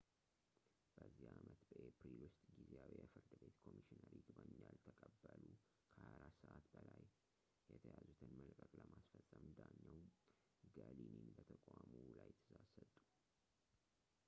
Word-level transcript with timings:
በዚህ 0.99 1.25
ዓመት 1.39 1.59
በኤፕሪል 1.71 2.15
ውስጥ 2.27 2.39
ጊዜያዊ 2.55 2.93
የፍርድ 2.99 3.33
ቤት 3.41 3.55
ኮሚሽነር 3.65 4.07
ይግባኝ 4.17 4.53
ያልተቀበሉ 4.63 5.43
ከ 5.95 5.99
24 6.05 6.39
ሰዓታት 6.39 6.65
በላይ 6.71 7.03
የተያዙትን 7.73 8.31
መልቀቅ 8.39 8.71
ለማስፈፀም 8.85 9.45
ዳኛው 9.59 9.99
ገሊኒን 10.77 11.29
በተቋሙ 11.37 11.91
ላይ 12.17 12.31
ትእዛዝ 12.47 12.67
ሰጡ 12.77 13.05